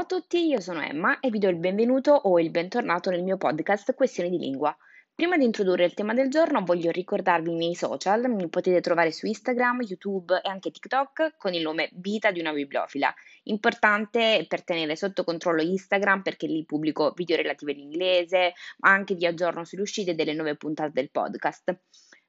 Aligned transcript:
Ciao 0.00 0.16
a 0.16 0.18
tutti, 0.18 0.46
io 0.46 0.60
sono 0.60 0.80
Emma 0.80 1.20
e 1.20 1.28
vi 1.28 1.38
do 1.38 1.50
il 1.50 1.58
benvenuto 1.58 2.12
o 2.12 2.40
il 2.40 2.50
bentornato 2.50 3.10
nel 3.10 3.22
mio 3.22 3.36
podcast 3.36 3.92
Questioni 3.92 4.30
di 4.30 4.38
lingua. 4.38 4.74
Prima 5.14 5.36
di 5.36 5.44
introdurre 5.44 5.84
il 5.84 5.92
tema 5.92 6.14
del 6.14 6.30
giorno 6.30 6.64
voglio 6.64 6.90
ricordarvi 6.90 7.50
i 7.50 7.54
miei 7.54 7.74
social, 7.74 8.30
mi 8.30 8.48
potete 8.48 8.80
trovare 8.80 9.12
su 9.12 9.26
Instagram, 9.26 9.82
YouTube 9.82 10.40
e 10.42 10.48
anche 10.48 10.70
TikTok 10.70 11.36
con 11.36 11.52
il 11.52 11.60
nome 11.60 11.90
Vita 11.92 12.30
di 12.30 12.40
una 12.40 12.54
bibliofila. 12.54 13.12
Importante 13.42 14.46
per 14.48 14.64
tenere 14.64 14.96
sotto 14.96 15.22
controllo 15.22 15.60
Instagram 15.60 16.22
perché 16.22 16.46
lì 16.46 16.64
pubblico 16.64 17.12
video 17.14 17.36
relativi 17.36 17.72
all'inglese, 17.72 18.54
ma 18.78 18.92
anche 18.92 19.14
vi 19.14 19.26
aggiorno 19.26 19.66
sulle 19.66 19.82
uscite 19.82 20.14
delle 20.14 20.32
nuove 20.32 20.56
puntate 20.56 20.92
del 20.94 21.10
podcast. 21.10 21.78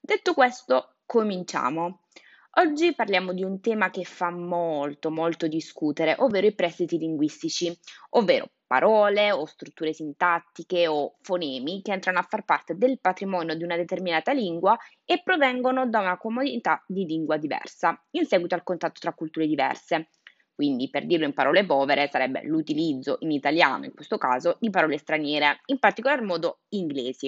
Detto 0.00 0.34
questo, 0.34 0.96
cominciamo. 1.06 2.00
Oggi 2.54 2.96
parliamo 2.96 3.32
di 3.32 3.44
un 3.44 3.60
tema 3.60 3.90
che 3.90 4.02
fa 4.02 4.28
molto, 4.28 5.12
molto 5.12 5.46
discutere, 5.46 6.16
ovvero 6.18 6.48
i 6.48 6.54
prestiti 6.54 6.98
linguistici, 6.98 7.72
ovvero 8.10 8.50
parole 8.66 9.30
o 9.30 9.44
strutture 9.46 9.92
sintattiche 9.92 10.88
o 10.88 11.14
fonemi 11.20 11.80
che 11.80 11.92
entrano 11.92 12.18
a 12.18 12.26
far 12.28 12.44
parte 12.44 12.74
del 12.74 12.98
patrimonio 12.98 13.54
di 13.54 13.62
una 13.62 13.76
determinata 13.76 14.32
lingua 14.32 14.76
e 15.04 15.22
provengono 15.22 15.88
da 15.88 16.00
una 16.00 16.18
comunità 16.18 16.82
di 16.88 17.04
lingua 17.04 17.36
diversa, 17.36 18.04
in 18.10 18.26
seguito 18.26 18.56
al 18.56 18.64
contatto 18.64 18.98
tra 18.98 19.14
culture 19.14 19.46
diverse. 19.46 20.08
Quindi, 20.52 20.90
per 20.90 21.06
dirlo 21.06 21.26
in 21.26 21.34
parole 21.34 21.64
povere, 21.64 22.08
sarebbe 22.10 22.42
l'utilizzo 22.42 23.18
in 23.20 23.30
italiano, 23.30 23.84
in 23.84 23.94
questo 23.94 24.18
caso, 24.18 24.56
di 24.58 24.70
parole 24.70 24.98
straniere, 24.98 25.60
in 25.66 25.78
particolar 25.78 26.20
modo 26.22 26.62
inglesi. 26.70 27.26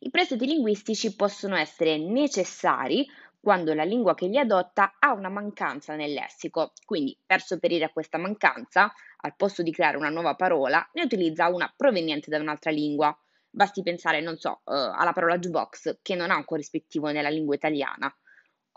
I 0.00 0.10
prestiti 0.10 0.46
linguistici 0.46 1.14
possono 1.14 1.54
essere 1.54 1.98
necessari 1.98 3.06
quando 3.46 3.74
la 3.74 3.84
lingua 3.84 4.16
che 4.16 4.26
li 4.26 4.38
adotta 4.38 4.96
ha 4.98 5.12
una 5.12 5.28
mancanza 5.28 5.94
nel 5.94 6.12
lessico. 6.12 6.72
Quindi, 6.84 7.16
per 7.24 7.40
sopperire 7.40 7.84
a 7.84 7.90
questa 7.90 8.18
mancanza, 8.18 8.92
al 9.18 9.36
posto 9.36 9.62
di 9.62 9.70
creare 9.70 9.96
una 9.96 10.08
nuova 10.08 10.34
parola, 10.34 10.84
ne 10.94 11.02
utilizza 11.02 11.46
una 11.46 11.72
proveniente 11.76 12.28
da 12.28 12.40
un'altra 12.40 12.72
lingua. 12.72 13.16
Basti 13.48 13.84
pensare, 13.84 14.20
non 14.20 14.36
so, 14.36 14.62
uh, 14.64 14.72
alla 14.72 15.12
parola 15.12 15.38
jukebox, 15.38 15.98
che 16.02 16.16
non 16.16 16.32
ha 16.32 16.36
un 16.36 16.44
corrispettivo 16.44 17.12
nella 17.12 17.28
lingua 17.28 17.54
italiana. 17.54 18.12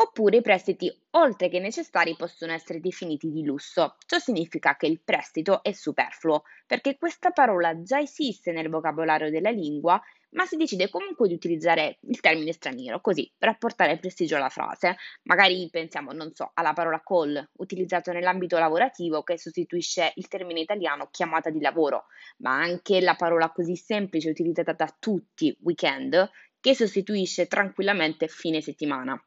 Oppure 0.00 0.36
i 0.36 0.42
prestiti, 0.42 0.88
oltre 1.10 1.48
che 1.48 1.58
necessari, 1.58 2.14
possono 2.16 2.52
essere 2.52 2.78
definiti 2.78 3.30
di 3.30 3.44
lusso. 3.44 3.96
Ciò 4.06 4.18
significa 4.18 4.76
che 4.76 4.86
il 4.86 5.00
prestito 5.02 5.60
è 5.62 5.72
superfluo, 5.72 6.42
perché 6.66 6.96
questa 6.96 7.30
parola 7.32 7.82
già 7.82 7.98
esiste 7.98 8.52
nel 8.52 8.68
vocabolario 8.68 9.28
della 9.28 9.50
lingua 9.50 10.00
ma 10.30 10.44
si 10.44 10.56
decide 10.56 10.90
comunque 10.90 11.26
di 11.26 11.34
utilizzare 11.34 11.98
il 12.02 12.20
termine 12.20 12.52
straniero, 12.52 13.00
così 13.00 13.32
per 13.36 13.48
apportare 13.48 13.98
prestigio 13.98 14.36
alla 14.36 14.50
frase. 14.50 14.96
Magari 15.22 15.68
pensiamo, 15.70 16.12
non 16.12 16.34
so, 16.34 16.50
alla 16.54 16.74
parola 16.74 17.00
call, 17.02 17.48
utilizzato 17.54 18.12
nell'ambito 18.12 18.58
lavorativo, 18.58 19.22
che 19.22 19.38
sostituisce 19.38 20.12
il 20.16 20.28
termine 20.28 20.60
italiano 20.60 21.08
chiamata 21.10 21.50
di 21.50 21.60
lavoro, 21.60 22.06
ma 22.38 22.54
anche 22.60 23.00
la 23.00 23.14
parola 23.14 23.50
così 23.50 23.74
semplice 23.76 24.28
utilizzata 24.30 24.72
da 24.74 24.94
tutti, 24.98 25.56
weekend, 25.62 26.30
che 26.60 26.74
sostituisce 26.74 27.46
tranquillamente 27.46 28.28
fine 28.28 28.60
settimana. 28.60 29.20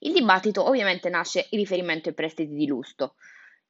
Il 0.00 0.12
dibattito 0.12 0.66
ovviamente 0.66 1.08
nasce 1.08 1.46
in 1.50 1.58
riferimento 1.58 2.08
ai 2.08 2.14
prestiti 2.14 2.54
di 2.54 2.66
lusso. 2.66 3.14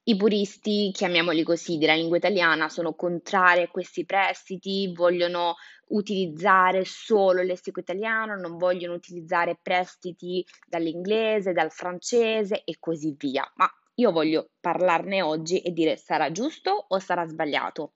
I 0.05 0.17
puristi, 0.17 0.91
chiamiamoli 0.93 1.43
così, 1.43 1.77
della 1.77 1.95
lingua 1.95 2.17
italiana 2.17 2.71
sono 2.71 2.95
contrari 2.95 3.63
a 3.63 3.69
questi 3.69 4.07
prestiti, 4.07 4.91
vogliono 4.95 5.57
utilizzare 5.89 6.85
solo 6.85 7.43
il 7.43 7.47
lessico 7.47 7.81
italiano, 7.81 8.35
non 8.35 8.57
vogliono 8.57 8.95
utilizzare 8.95 9.59
prestiti 9.61 10.45
dall'inglese, 10.67 11.53
dal 11.53 11.71
francese 11.71 12.63
e 12.65 12.77
così 12.79 13.15
via. 13.19 13.51
Ma 13.57 13.69
io 13.97 14.11
voglio 14.11 14.51
parlarne 14.61 15.21
oggi 15.21 15.61
e 15.61 15.73
dire 15.73 15.97
sarà 15.97 16.33
giusto 16.33 16.87
o 16.89 16.99
sarà 16.99 17.27
sbagliato. 17.27 17.93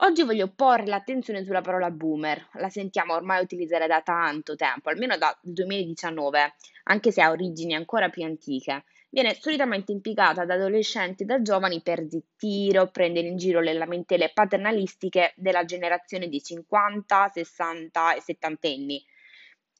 Oggi 0.00 0.22
voglio 0.22 0.46
porre 0.46 0.86
l'attenzione 0.86 1.42
sulla 1.42 1.60
parola 1.60 1.90
boomer, 1.90 2.50
la 2.52 2.68
sentiamo 2.68 3.14
ormai 3.14 3.42
utilizzare 3.42 3.88
da 3.88 4.00
tanto 4.00 4.54
tempo, 4.54 4.90
almeno 4.90 5.16
dal 5.16 5.36
2019, 5.40 6.54
anche 6.84 7.10
se 7.10 7.20
ha 7.20 7.30
origini 7.30 7.74
ancora 7.74 8.08
più 8.08 8.22
antiche. 8.22 8.84
Viene 9.10 9.34
solitamente 9.34 9.90
impiegata 9.90 10.44
da 10.44 10.54
adolescenti 10.54 11.24
e 11.24 11.26
da 11.26 11.42
giovani 11.42 11.82
per 11.82 12.06
zittire 12.08 12.78
o 12.78 12.90
prendere 12.92 13.26
in 13.26 13.38
giro 13.38 13.58
le 13.58 13.72
lamentele 13.72 14.30
paternalistiche 14.32 15.32
della 15.34 15.64
generazione 15.64 16.28
di 16.28 16.40
50, 16.40 17.30
60 17.34 18.14
e 18.14 18.20
70 18.20 18.68
anni. 18.68 19.04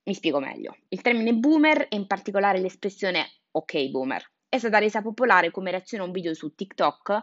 Mi 0.02 0.14
spiego 0.14 0.40
meglio. 0.40 0.78
Il 0.88 1.00
termine 1.00 1.32
boomer 1.34 1.86
e 1.88 1.94
in 1.94 2.08
particolare 2.08 2.58
l'espressione 2.58 3.24
ok 3.52 3.88
boomer 3.90 4.28
è 4.48 4.58
stata 4.58 4.78
resa 4.78 5.02
popolare 5.02 5.50
come 5.50 5.70
reazione 5.70 6.02
a 6.02 6.06
un 6.06 6.12
video 6.12 6.32
su 6.34 6.54
TikTok 6.54 7.22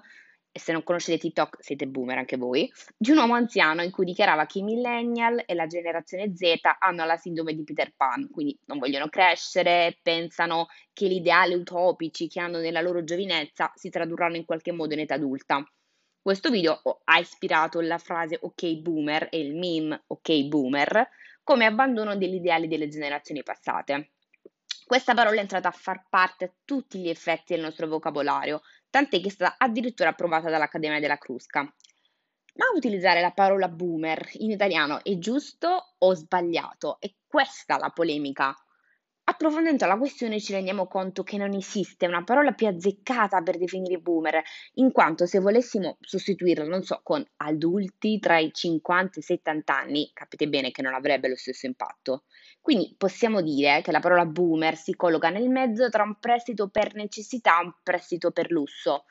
e 0.56 0.60
se 0.62 0.72
non 0.72 0.84
conoscete 0.84 1.18
TikTok 1.18 1.58
siete 1.60 1.86
boomer 1.86 2.18
anche 2.18 2.38
voi, 2.38 2.72
di 2.96 3.12
un 3.12 3.18
uomo 3.18 3.34
anziano 3.34 3.82
in 3.82 3.92
cui 3.92 4.06
dichiarava 4.06 4.46
che 4.46 4.60
i 4.60 4.64
millennial 4.64 5.44
e 5.46 5.54
la 5.54 5.68
generazione 5.68 6.34
Z 6.34 6.44
hanno 6.80 7.04
la 7.04 7.18
sindrome 7.18 7.54
di 7.54 7.66
Peter 7.66 7.92
Pan, 7.94 8.30
quindi 8.30 8.58
non 8.68 8.80
vogliono 8.80 9.10
crescere, 9.10 10.00
pensano 10.02 10.68
che 10.94 11.10
gli 11.10 11.16
ideali 11.16 11.56
utopici 11.56 12.30
che 12.30 12.40
hanno 12.40 12.60
nella 12.60 12.80
loro 12.80 13.04
giovinezza 13.04 13.70
si 13.76 13.90
tradurranno 13.90 14.38
in 14.38 14.46
qualche 14.46 14.72
modo 14.72 14.94
in 14.94 15.02
età 15.02 15.16
adulta. 15.16 15.62
Questo 16.22 16.50
video 16.50 16.80
ha 17.04 17.20
ispirato 17.20 17.82
la 17.82 17.98
frase 17.98 18.38
ok 18.40 18.76
boomer 18.78 19.28
e 19.30 19.40
il 19.40 19.58
meme 19.58 20.06
ok 20.08 20.44
boomer 20.46 21.10
come 21.44 21.66
abbandono 21.66 22.16
degli 22.16 22.36
ideali 22.36 22.70
delle 22.70 22.88
generazioni 22.88 23.44
passate. 23.44 24.12
Questa 24.86 25.14
parola 25.16 25.36
è 25.38 25.40
entrata 25.40 25.68
a 25.68 25.72
far 25.72 26.06
parte 26.08 26.46
a 26.46 26.54
tutti 26.64 27.00
gli 27.00 27.10
effetti 27.10 27.54
del 27.54 27.64
nostro 27.64 27.88
vocabolario, 27.88 28.62
tant'è 28.96 29.20
che 29.20 29.28
è 29.28 29.30
stata 29.30 29.56
addirittura 29.58 30.08
approvata 30.08 30.50
dall'Accademia 30.50 31.02
della 31.02 31.18
Crusca. 31.18 31.60
Ma 31.64 32.66
utilizzare 32.74 33.20
la 33.20 33.32
parola 33.32 33.68
boomer 33.68 34.26
in 34.36 34.52
italiano 34.52 35.04
è 35.04 35.18
giusto 35.18 35.96
o 35.98 36.14
sbagliato? 36.14 36.96
È 37.02 37.14
questa 37.28 37.78
la 37.78 37.90
polemica. 37.90 38.56
Approfondendo 39.36 39.86
la 39.86 39.98
questione 39.98 40.40
ci 40.40 40.54
rendiamo 40.54 40.88
conto 40.88 41.22
che 41.22 41.36
non 41.36 41.54
esiste 41.54 42.08
una 42.08 42.24
parola 42.24 42.54
più 42.54 42.68
azzeccata 42.68 43.42
per 43.42 43.58
definire 43.58 43.98
boomer, 43.98 44.42
in 44.76 44.94
quanto 44.94 45.26
se 45.26 45.40
volessimo 45.40 45.98
sostituirla, 46.00 46.64
non 46.64 46.84
so, 46.84 47.02
con 47.04 47.22
adulti 47.36 48.18
tra 48.20 48.38
i 48.38 48.54
50 48.54 49.18
e 49.18 49.20
i 49.20 49.24
70 49.24 49.78
anni, 49.78 50.10
capite 50.14 50.48
bene 50.48 50.72
che 50.72 50.82
non 50.82 50.94
avrebbe 50.94 51.28
lo 51.28 51.36
stesso 51.36 51.66
impatto. 51.66 52.24
Quindi 52.62 52.96
possiamo 52.98 53.42
dire 53.42 53.82
che 53.82 53.92
la 53.92 54.00
parola 54.00 54.26
boomer 54.26 54.78
si 54.78 54.96
colloca 54.96 55.30
nel 55.30 55.50
mezzo 55.50 55.90
tra 55.90 56.04
un 56.04 56.18
prestito 56.18 56.70
per 56.70 56.96
necessità 56.96 57.60
e 57.60 57.66
un 57.66 57.74
prestito 57.84 58.32
per 58.32 58.50
lusso. 58.52 59.04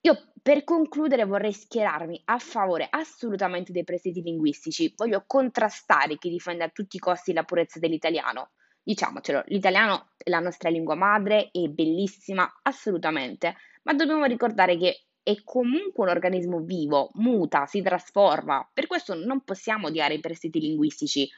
Io 0.00 0.32
per 0.42 0.64
concludere 0.64 1.24
vorrei 1.24 1.52
schierarmi 1.52 2.22
a 2.24 2.38
favore 2.38 2.88
assolutamente 2.90 3.70
dei 3.70 3.84
prestiti 3.84 4.20
linguistici, 4.20 4.92
voglio 4.96 5.22
contrastare 5.28 6.18
chi 6.18 6.28
difende 6.28 6.64
a 6.64 6.70
tutti 6.70 6.96
i 6.96 7.00
costi 7.00 7.32
la 7.32 7.44
purezza 7.44 7.78
dell'italiano. 7.78 8.50
Diciamocelo, 8.82 9.44
l'italiano 9.46 10.10
è 10.16 10.30
la 10.30 10.40
nostra 10.40 10.70
lingua 10.70 10.94
madre, 10.94 11.50
è 11.50 11.68
bellissima, 11.68 12.60
assolutamente, 12.62 13.56
ma 13.82 13.92
dobbiamo 13.92 14.24
ricordare 14.24 14.76
che 14.76 15.04
è 15.22 15.42
comunque 15.44 16.04
un 16.04 16.10
organismo 16.10 16.60
vivo, 16.60 17.10
muta, 17.14 17.66
si 17.66 17.82
trasforma, 17.82 18.68
per 18.72 18.86
questo 18.86 19.14
non 19.14 19.42
possiamo 19.42 19.88
odiare 19.88 20.14
i 20.14 20.20
prestiti 20.20 20.60
linguistici, 20.60 21.28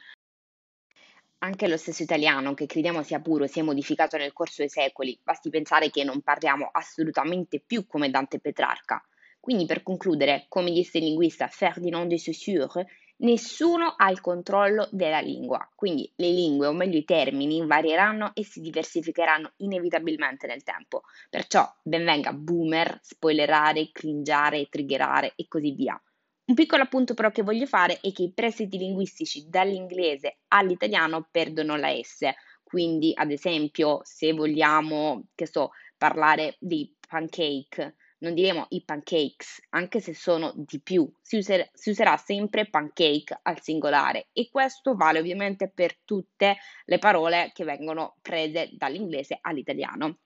anche 1.39 1.67
lo 1.67 1.75
stesso 1.75 2.03
italiano, 2.03 2.53
che 2.53 2.65
crediamo 2.65 3.03
sia 3.03 3.19
puro, 3.19 3.47
si 3.47 3.59
è 3.59 3.63
modificato 3.63 4.15
nel 4.15 4.31
corso 4.31 4.55
dei 4.61 4.69
secoli, 4.69 5.19
basti 5.21 5.49
pensare 5.49 5.89
che 5.89 6.05
non 6.05 6.21
parliamo 6.21 6.69
assolutamente 6.71 7.59
più 7.59 7.85
come 7.85 8.09
Dante 8.09 8.39
Petrarca. 8.39 9.05
Quindi, 9.41 9.65
per 9.65 9.83
concludere, 9.83 10.45
come 10.47 10.71
disse 10.71 10.99
il 10.99 11.03
linguista 11.03 11.47
Ferdinand 11.47 12.07
de 12.07 12.17
Saussure, 12.17 12.87
nessuno 13.17 13.93
ha 13.95 14.09
il 14.09 14.21
controllo 14.21 14.87
della 14.91 15.19
lingua, 15.19 15.67
quindi 15.75 16.11
le 16.15 16.29
lingue, 16.29 16.67
o 16.67 16.73
meglio 16.73 16.97
i 16.97 17.05
termini, 17.05 17.65
varieranno 17.65 18.31
e 18.33 18.43
si 18.43 18.59
diversificheranno 18.59 19.53
inevitabilmente 19.57 20.47
nel 20.47 20.63
tempo. 20.63 21.03
Perciò 21.29 21.71
benvenga 21.81 22.33
boomer, 22.33 22.99
spoilerare, 23.01 23.89
cringiare, 23.91 24.67
triggerare 24.69 25.33
e 25.35 25.47
così 25.47 25.71
via. 25.71 26.01
Un 26.45 26.55
piccolo 26.55 26.83
appunto 26.83 27.13
però 27.13 27.31
che 27.31 27.41
voglio 27.41 27.65
fare 27.65 27.99
è 28.01 28.11
che 28.11 28.23
i 28.23 28.33
prestiti 28.33 28.77
linguistici 28.77 29.47
dall'inglese 29.47 30.39
all'italiano 30.49 31.27
perdono 31.31 31.77
la 31.77 31.89
S. 32.01 32.29
Quindi, 32.63 33.13
ad 33.15 33.31
esempio, 33.31 34.01
se 34.03 34.33
vogliamo, 34.33 35.27
che 35.35 35.45
so, 35.45 35.69
parlare 35.97 36.57
di 36.59 36.93
pancake, 37.07 37.95
non 38.23 38.33
diremo 38.33 38.65
i 38.69 38.83
pancakes, 38.83 39.65
anche 39.69 39.99
se 39.99 40.13
sono 40.13 40.53
di 40.55 40.81
più, 40.81 41.09
si, 41.21 41.37
user- 41.37 41.69
si, 41.73 41.89
userà 41.89 42.17
sempre 42.17 42.69
pancake 42.69 43.39
al 43.43 43.61
singolare 43.61 44.29
e 44.31 44.49
questo 44.49 44.95
vale 44.95 45.19
ovviamente 45.19 45.69
per 45.69 45.99
tutte 46.03 46.57
le 46.85 46.97
parole 46.97 47.51
che 47.53 47.65
vengono 47.65 48.15
prese 48.21 48.69
dall'inglese 48.73 49.37
all'italiano. 49.41 50.19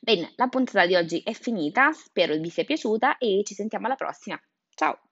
Bene, 0.00 0.32
la 0.36 0.48
puntata 0.48 0.86
di 0.86 0.94
oggi 0.94 1.20
è 1.22 1.32
finita, 1.32 1.92
spero 1.92 2.36
vi 2.36 2.50
sia 2.50 2.64
piaciuta 2.64 3.16
e 3.18 3.42
ci 3.44 3.54
sentiamo 3.54 3.86
alla 3.86 3.96
prossima. 3.96 4.40
Ciao! 4.74 5.09